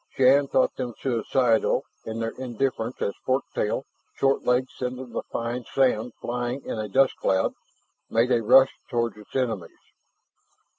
[0.15, 3.85] Shann thought them suicidal in their indifference as fork tail,
[4.15, 7.53] short legs sending the fine sand flying in a dust cloud,
[8.09, 9.77] made a rush toward its enemies.